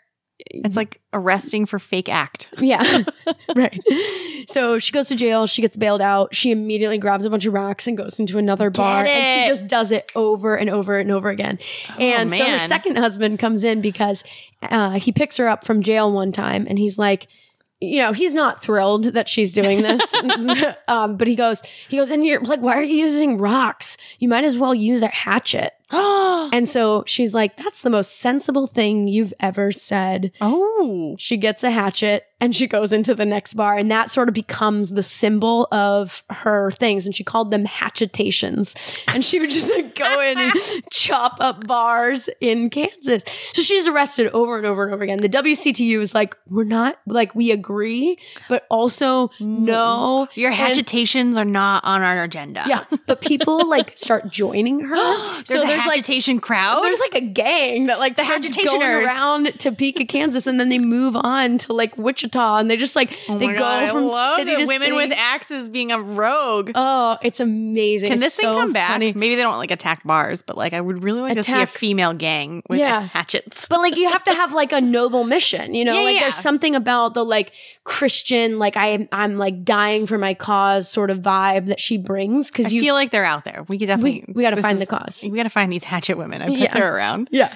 [0.50, 2.48] It's like arresting for fake act.
[2.58, 2.82] Yeah.
[3.56, 3.80] right.
[4.48, 5.46] So she goes to jail.
[5.46, 6.34] She gets bailed out.
[6.34, 9.04] She immediately grabs a bunch of rocks and goes into another bar.
[9.04, 11.58] And she just does it over and over and over again.
[12.00, 14.24] and so her second husband comes in because
[14.62, 17.28] uh, he picks her up from jail one time and he's like,
[17.84, 20.14] you know, he's not thrilled that she's doing this.
[20.88, 23.96] um, but he goes, he goes, and you're like, why are you using rocks?
[24.18, 25.72] You might as well use a hatchet.
[26.52, 30.30] And so she's like, that's the most sensible thing you've ever said.
[30.40, 31.16] oh.
[31.18, 34.34] She gets a hatchet and she goes into the next bar, and that sort of
[34.34, 37.06] becomes the symbol of her things.
[37.06, 38.74] And she called them hatchetations.
[39.14, 40.52] And she would just like go in and
[40.90, 43.24] chop up bars in Kansas.
[43.52, 45.20] So she's arrested over and over and over again.
[45.20, 48.18] The WCTU is like, we're not like we agree,
[48.48, 49.60] but also mm.
[49.60, 50.28] no.
[50.34, 50.94] Your And-
[51.36, 52.64] are not on our agenda.
[52.66, 54.94] yeah, but people like start joining her.
[55.44, 56.82] So there's a like agitation crowd.
[56.82, 60.78] there's like a gang that like The starts going around Topeka, Kansas, and then they
[60.78, 64.36] move on to like Wichita, and they just like Oh they go God, from I
[64.38, 64.92] city to women city.
[64.92, 66.70] with axes being a rogue.
[66.74, 68.08] oh, it's amazing.
[68.08, 68.90] Can It's this thing so come back?
[68.92, 69.12] funny.
[69.12, 71.66] Maybe they don't like attack bars, but like I would really like to see a
[71.66, 73.02] female gang with Yeah.
[73.02, 73.66] hatchets.
[73.68, 75.92] But like you have to have like a noble mission, you know.
[75.98, 76.20] Yeah, like yeah.
[76.22, 77.52] there's something about the like
[77.84, 82.50] Christian, like I I'm like dying for my cause sort of vibe that she brings
[82.50, 83.64] I because you feel like they're out there.
[83.68, 85.24] We could definitely we gotta this find the cause.
[85.28, 86.42] We gotta find these hatchet women.
[86.42, 86.74] I bet Yeah.
[86.74, 87.28] they're around.
[87.30, 87.52] Yeah.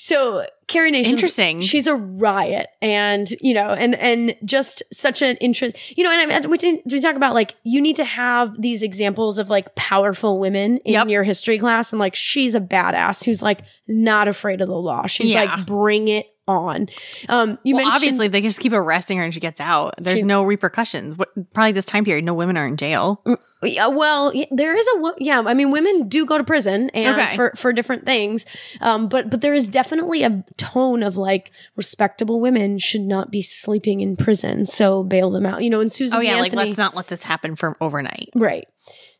[0.00, 1.60] So Carry Nation, Interesting.
[1.60, 5.96] She's a riot, and you know, and and just such an interest.
[5.98, 8.82] You know, and I, we didn't- we talk about like you need to have these
[8.84, 11.08] examples of like powerful women in Yep.
[11.08, 15.06] your history class, and like she's a badass who's like not afraid of the law.
[15.06, 15.44] She's Yeah.
[15.56, 16.86] like bring it on.
[17.28, 19.94] Um, you well, mentioned obviously, they can just keep arresting her and she gets out,
[19.98, 21.16] there's She- no repercussions.
[21.16, 23.22] What probably this time period, no women are in jail.
[23.62, 25.42] Yeah, well, there is a yeah.
[25.44, 27.34] I mean, women do go to prison and Okay.
[27.34, 28.46] for for different things,
[28.80, 33.42] um, but but there is definitely a tone of like respectable women should not be
[33.42, 35.64] sleeping in prison, so bail them out.
[35.64, 36.18] You know, and Susan.
[36.18, 38.30] Oh yeah, like let's not let this happen for overnight.
[38.34, 38.68] right.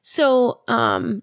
[0.01, 1.23] So, um,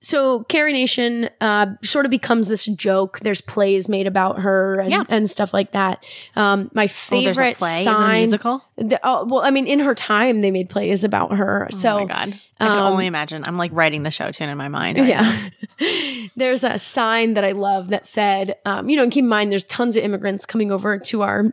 [0.00, 3.18] so Carry Nation uh, sort of becomes this joke.
[3.20, 5.04] There's plays made about her and, Yeah.
[5.08, 6.04] and stuff like that.
[6.36, 8.18] Um, my Oh, favorite a play, is it a sign.
[8.18, 8.62] musical.
[8.76, 11.66] the- oh, well, I mean, in her time, they made plays about her.
[11.70, 12.28] so, oh my god,
[12.60, 13.42] I can um, only imagine.
[13.46, 14.98] I'm like writing the show tune in my mind.
[14.98, 15.08] right.
[15.08, 15.48] Yeah.
[16.36, 19.50] there's a sign that I love that said, um, you know, and keep in mind,
[19.50, 21.46] there's tons of immigrants coming over to our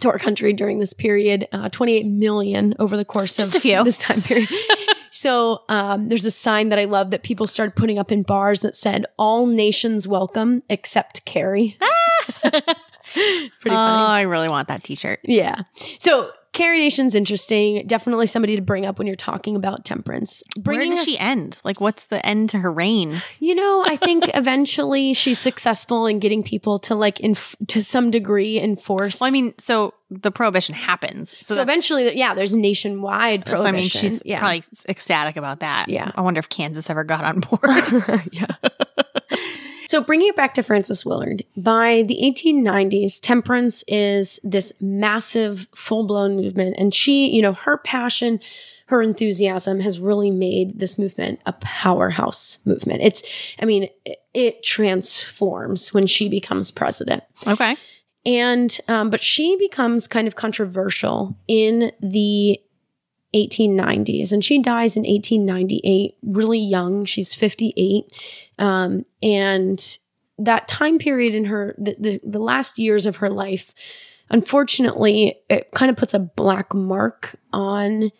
[0.00, 3.60] to our country during this period, uh, 28 million over the course Just of a
[3.60, 3.82] few.
[3.82, 4.48] this time period.
[5.16, 8.60] So um, there's a sign that I love that people started putting up in bars
[8.60, 11.78] that said "All nations welcome except Carry."
[12.42, 13.70] Pretty funny.
[13.70, 14.06] Oh.
[14.06, 15.20] I really want that T-shirt.
[15.22, 15.62] Yeah.
[15.98, 17.86] So Carry Nation's interesting.
[17.86, 20.42] Definitely somebody to bring up when you're talking about temperance.
[20.56, 21.58] Where Bringing does us- she end?
[21.64, 23.20] Like, what's the end to her reign?
[23.40, 28.10] You know, I think eventually she's successful in getting people to like, inf- to some
[28.10, 29.20] degree, enforce.
[29.20, 31.36] Well, I mean, so the prohibition happens.
[31.40, 33.66] So, so eventually, yeah, there's nationwide So prohibition.
[33.68, 34.38] I mean, she's yeah.
[34.38, 35.90] probably ecstatic about that.
[35.90, 36.10] Yeah.
[36.14, 37.60] I wonder if Kansas ever got on board.
[38.32, 38.46] yeah.
[39.96, 46.36] So bringing it back to Frances Willard, by the 1890s, temperance is this massive, full-blown
[46.36, 48.38] movement, and she, you know, her passion,
[48.88, 53.00] her enthusiasm has really made this movement a powerhouse movement.
[53.04, 57.22] It's, I mean, it, it transforms when she becomes president.
[57.46, 57.78] okay.
[58.26, 62.60] And, um, but she becomes kind of controversial in the
[63.34, 67.04] 1890s and she dies in 1898, really young.
[67.04, 68.04] She's 58.
[68.58, 69.98] Um, and
[70.38, 73.72] that time period in her, the, the, the last years of her life,
[74.30, 78.10] unfortunately, it kind of puts a black mark on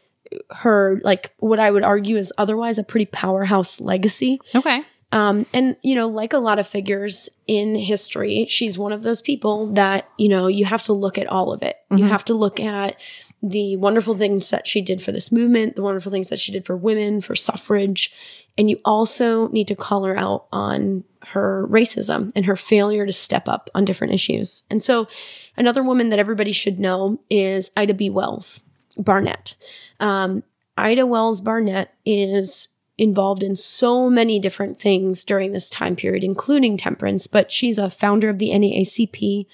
[0.51, 4.41] her, like what I would argue is otherwise a pretty powerhouse legacy.
[4.55, 4.83] Okay.
[5.13, 9.23] Um, and you know, like a lot of figures in history, she's one of those
[9.23, 11.77] people that you know you have to look at all of it.
[11.91, 13.01] You have to look at
[13.43, 16.65] the wonderful things that she did for this movement, the wonderful things that she did
[16.65, 18.13] for women, for suffrage,
[18.59, 23.13] and you also need to call her out on her racism and her failure to
[23.13, 24.63] step up on different issues.
[24.71, 25.07] And so,
[25.57, 28.09] another woman that everybody should know is Ida B.
[28.11, 28.61] Wells
[28.97, 29.55] Barnett.
[30.01, 30.43] Um,
[30.77, 32.69] Ida Wells Barnett is
[32.99, 37.91] involved in so many different things during this time period, including temperance, but she's a
[37.91, 39.47] founder of the NAACP.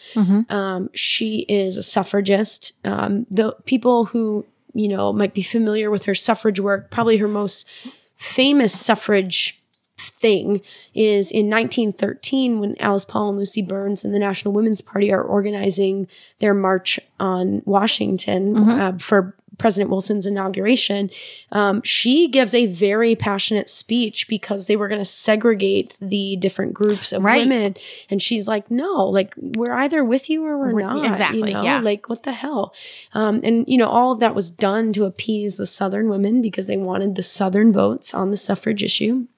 [0.51, 2.73] Um, she is a suffragist.
[2.85, 7.29] Um, the people who, you know, might be familiar with her suffrage work, probably her
[7.29, 7.69] most
[8.17, 9.63] famous suffrage
[9.99, 10.63] thing
[10.95, 15.23] is in 1913 when Alice Paul and Lucy Burns and the National Women's Party are
[15.23, 21.09] organizing their march on Washington uh, for President Wilson's inauguration.
[21.53, 26.75] Um, she gives a very passionate speech because they were going to segregate the different
[26.75, 27.43] groups of Right.
[27.49, 27.77] women,
[28.11, 31.55] and she's like, "No, like we're either with you or we're, We're- not." exactly, you
[31.55, 31.63] know?
[31.63, 31.79] yeah.
[31.79, 32.75] Like what the hell?
[33.15, 36.67] Um, and you know, all of that was done to appease the Southern women because
[36.67, 39.29] they wanted the Southern votes on the suffrage issue.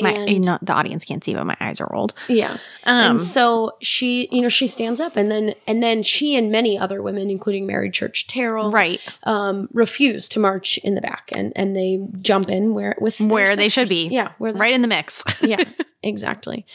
[0.00, 2.12] My, And- know, the audience can't see, but my eyes are rolled.
[2.28, 2.52] Yeah.
[2.84, 6.50] Um, and so she, you know, she stands up and then and then she and
[6.50, 9.00] many other women, including Mary Church Terrell, Right.
[9.24, 13.56] um, refuse to march in the back and and they jump in where with Where
[13.56, 14.08] they should be.
[14.08, 15.22] Yeah, where Right in the mix.
[15.40, 15.64] yeah,
[16.02, 16.66] exactly.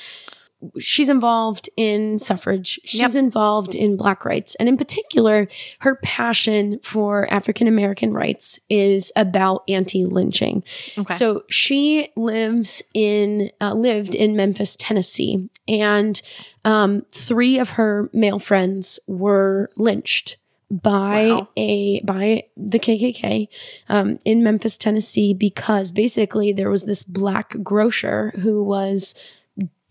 [0.80, 2.80] She's involved in suffrage.
[2.86, 3.16] She's Yep.
[3.16, 4.56] involved in black rights.
[4.56, 5.48] And in particular,
[5.80, 10.64] her passion for African American rights is about anti-lynching.
[10.98, 11.14] Okay.
[11.16, 16.22] So she lives in uh, lived in Memphis, Tennessee, and
[16.66, 20.38] um, three of her male friends were lynched
[20.72, 21.48] by Wow.
[21.56, 23.48] a by the KKK
[23.90, 29.14] um, in Memphis, Tennessee, because basically there was this black grocer who was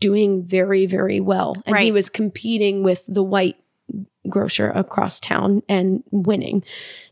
[0.03, 3.57] doing very very well, and he was competing with the white
[4.29, 6.65] grocer across town and winning,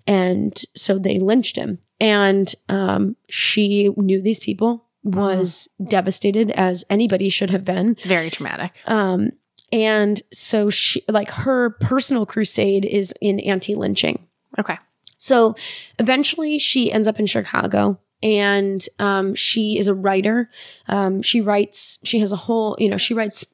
[0.06, 1.78] and so they lynched him.
[2.02, 7.96] And um, she knew these people, was devastated as anybody should have been.
[8.04, 8.80] Very traumatic.
[8.86, 9.30] Um,
[9.72, 14.26] and so she, like, her personal crusade is in anti lynching.
[14.58, 14.78] Okay.
[15.16, 15.54] So
[15.98, 20.48] eventually she ends up in Chicago and um, she is a writer.
[20.88, 23.44] Um, she writes, she has a whole, you know, she writes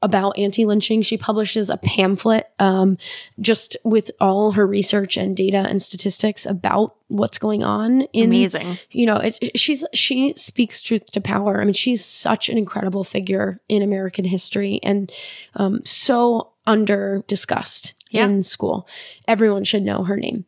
[0.00, 1.02] about anti lynching.
[1.02, 2.98] She publishes a pamphlet um,
[3.40, 8.76] just with all her research and data and statistics about what's going on in Amazing.
[8.90, 12.58] you know it, it- she's she speaks truth to power i mean she's such an
[12.58, 15.10] incredible figure in american history and
[15.54, 18.26] um, so under discussed Yeah.
[18.26, 18.86] in school
[19.26, 20.44] everyone should know her name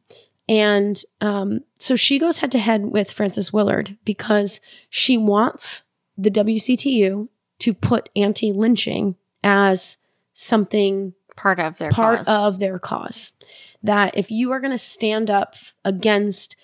[0.51, 4.61] and um, so she goes head to head with frances willard because
[4.91, 5.85] she wants
[6.19, 7.29] the wctu
[7.61, 9.97] to put anti-lynching as
[10.33, 12.29] something Part of their part cause.
[12.29, 13.33] of their cause.
[13.83, 15.55] That if you are going to stand up
[15.87, 16.57] against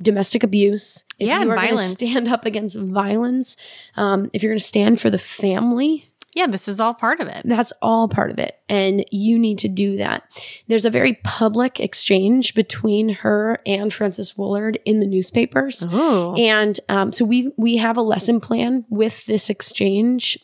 [0.00, 3.56] domestic abuse, if Yeah, you are going to stand up against violence,
[3.96, 7.28] um, if you're going to stand for the family, yeah, this is all part of
[7.28, 7.42] it.
[7.44, 8.58] that's all part of it.
[8.68, 10.22] And you need to do that.
[10.66, 15.86] There's a very public exchange between her and Frances Willard in the newspapers.
[15.92, 16.34] Ooh.
[16.36, 20.38] And um, so we we have a lesson plan with this exchange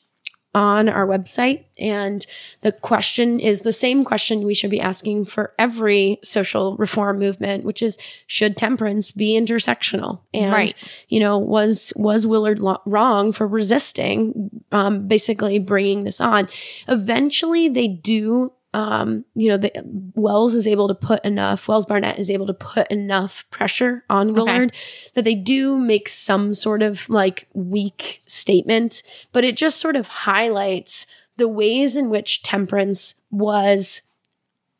[0.58, 1.64] on our website.
[1.78, 2.26] And
[2.62, 7.64] the question is the same question we should be asking for every social reform movement,
[7.64, 10.20] which is should temperance be intersectional?
[10.34, 10.74] And, Right.
[11.08, 16.48] you know, was, was Willard lo- wrong for resisting, um, basically bringing this on?
[16.88, 19.72] Eventually they do um, you know, the
[20.14, 24.34] Wells is able to put enough, Wells Barnett is able to put enough pressure on
[24.34, 24.72] Willard
[25.14, 29.02] that they do make some sort of like weak statement,
[29.32, 31.08] but it just sort of highlights
[31.38, 34.02] the ways in which temperance was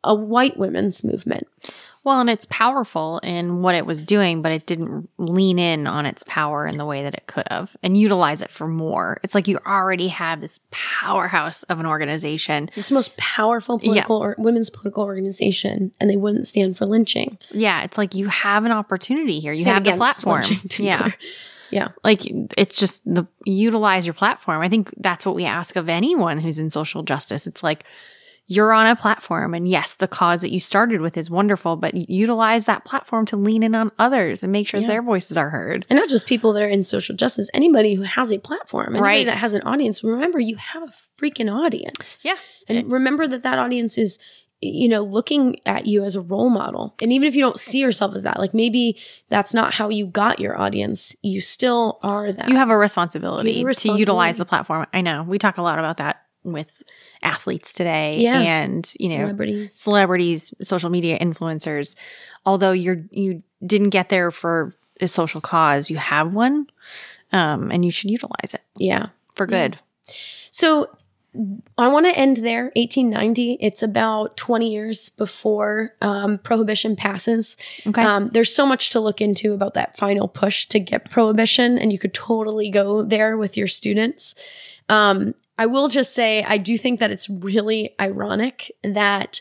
[0.05, 1.49] a white women's movement.
[2.05, 6.07] Well, and it's powerful in what it was doing, but it didn't lean in on
[6.07, 9.19] its power in the way that it could have and utilize it for more.
[9.23, 12.71] It's like you already have this powerhouse of an organization.
[12.77, 17.39] It's the most powerful political or women's political organization, and they wouldn't stand for lynching.
[17.51, 19.53] Yeah, it's like you have an opportunity here.
[19.53, 20.43] You Stand have the platform.
[20.43, 21.11] lynching, to be Yeah.
[21.71, 21.89] Yeah.
[22.03, 22.23] Like
[22.57, 24.63] it's just the utilize your platform.
[24.63, 27.47] I think that's what we ask of anyone who's in social justice.
[27.47, 27.85] It's like
[28.51, 31.95] you're on a platform and yes, the cause that you started with is wonderful, but
[32.11, 34.87] utilize that platform to lean in on others and make sure Yeah.
[34.87, 35.85] their voices are heard.
[35.91, 39.03] And not just people that are in social justice, anybody who has a platform, anybody
[39.03, 39.27] Right.
[39.27, 40.03] that has an audience.
[40.03, 42.17] Remember, you have a freaking audience.
[42.23, 42.37] Yeah.
[42.69, 44.19] And remember that that audience is,
[44.63, 46.95] you know, looking at you as a role model.
[47.03, 48.97] And even if you don't see yourself as that, like maybe
[49.29, 52.49] that's not how you got your audience, you still are that.
[52.49, 54.87] You have a responsibility, have a to utilize the platform.
[54.95, 55.23] I know.
[55.23, 56.83] We talk a lot about that with
[57.23, 58.41] athletes today Yeah.
[58.41, 59.75] and, you know, celebrities.
[59.75, 61.95] celebrities, social media influencers.
[62.47, 66.67] Although you're you didn't get there for a social cause, you have one.
[67.33, 69.09] Um, and you should utilize it Yeah.
[69.35, 69.79] for good.
[70.51, 70.89] So
[71.77, 72.73] I want to end there.
[72.75, 73.59] 1890.
[73.61, 77.57] It's about 20 years before um, prohibition passes.
[77.87, 78.03] Okay.
[78.03, 81.93] Um, there's so much to look into about that final push to get prohibition, and
[81.93, 84.35] you could totally go there with your students.
[84.89, 89.41] Um, I will just say, I do think that it's really ironic that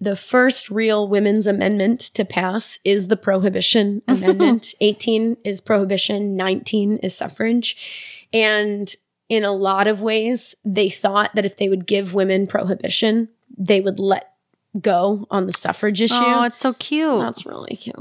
[0.00, 4.74] the first real women's amendment to pass is the Prohibition Amendment.
[4.80, 8.26] 18 is prohibition, 19 is suffrage.
[8.32, 8.92] And
[9.28, 13.80] in a lot of ways, they thought that if they would give women prohibition, they
[13.80, 14.32] would let
[14.80, 16.14] go on the suffrage issue.
[16.16, 17.18] Oh, it's so cute.
[17.20, 17.96] That's really cute.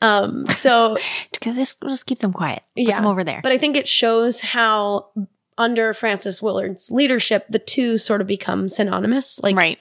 [0.00, 0.96] Um, so
[1.42, 2.62] Just, just keep them quiet.
[2.76, 2.96] Put Yeah.
[2.96, 3.40] them over there.
[3.42, 5.08] but I think it shows how
[5.58, 9.40] under Frances Willard's leadership, the two sort of become synonymous.
[9.42, 9.78] Like, right.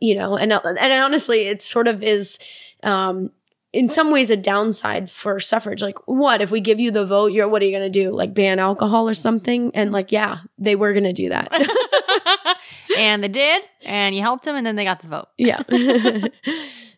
[0.00, 2.38] you know, and and honestly, it sort of is.
[2.82, 3.30] Um,
[3.72, 5.80] in some ways, a downside for suffrage.
[5.80, 7.28] Like, what if we give you the vote?
[7.28, 8.10] You're what are you going to do?
[8.10, 9.70] Like ban alcohol or something?
[9.74, 12.56] And like, yeah, they were going to do that.
[12.98, 15.28] and they did, and you helped them, and then they got the vote.
[15.38, 15.62] yeah.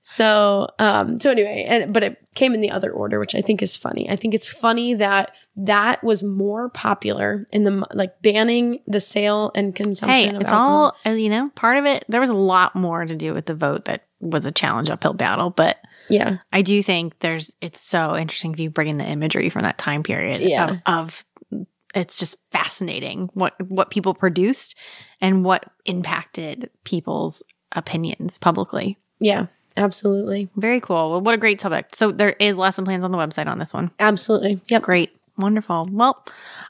[0.04, 3.62] so, um, so anyway, and but it came in the other order, which I think
[3.62, 4.10] is funny.
[4.10, 9.52] I think it's funny that that was more popular in the like banning the sale
[9.54, 10.30] and consumption.
[10.30, 10.96] Hey, of it's alcohol.
[11.06, 12.04] all, uh, you know, part of it.
[12.08, 15.14] There was a lot more to do with the vote that was a challenge uphill
[15.14, 15.78] battle, but
[16.08, 19.62] yeah, I do think there's, it's so interesting if you bring in the imagery from
[19.62, 20.78] that time period Yeah.
[20.86, 21.60] of, of
[21.94, 24.76] it's just fascinating what, what people produced
[25.20, 27.42] and what impacted people's
[27.72, 28.98] opinions publicly.
[29.20, 29.46] yeah,
[29.76, 31.10] absolutely, Very cool.
[31.10, 31.94] Well, what a great subject.
[31.94, 33.90] So there is lesson plans on the website on this one.
[33.98, 34.60] absolutely.
[34.68, 34.82] Yep.
[34.82, 35.16] Great.
[35.38, 35.88] Wonderful.
[35.90, 36.24] Well,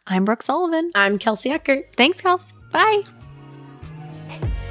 [0.07, 0.91] I'm Brooke Sullivan.
[0.95, 1.95] I'm Kelsie Eckert.
[1.97, 2.53] Thanks, Kels.
[2.71, 3.03] Bye.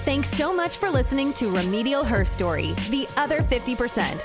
[0.01, 4.17] Thanks so much for listening to Remedial Herstory, the other 50%.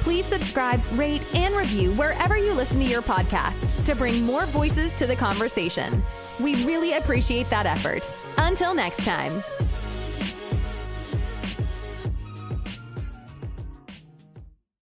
[0.00, 4.94] Please subscribe, rate, and review wherever you listen to your podcasts to bring more voices
[4.94, 6.02] to the conversation.
[6.38, 8.02] We really appreciate that effort.
[8.38, 9.42] Until next time.